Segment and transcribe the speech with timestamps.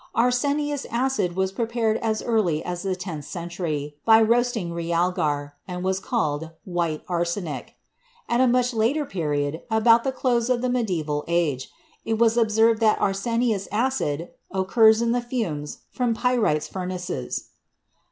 [0.15, 5.99] Arsenious acid was prepared as early as the tenth century, by roasting realgar, and was
[5.99, 7.75] called "white arsenic."
[8.27, 11.69] At a much later period, about the close of the Medieval Age,
[12.03, 17.49] it was observed that arsenious acid occurs in the fumes from pyrites furnaces.